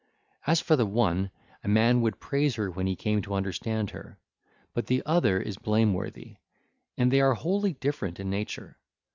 As 0.47 0.59
for 0.59 0.75
the 0.75 0.87
one, 0.87 1.29
a 1.63 1.67
man 1.67 2.01
would 2.01 2.19
praise 2.19 2.55
her 2.55 2.71
when 2.71 2.87
he 2.87 2.95
came 2.95 3.21
to 3.21 3.35
understand 3.35 3.91
her; 3.91 4.17
but 4.73 4.87
the 4.87 5.03
other 5.05 5.39
is 5.39 5.59
blameworthy: 5.59 6.37
and 6.97 7.11
they 7.11 7.21
are 7.21 7.35
wholly 7.35 7.73
different 7.73 8.19
in 8.19 8.27
nature. 8.27 8.79